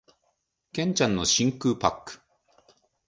[0.73, 2.21] 剣ちゃんの真空パック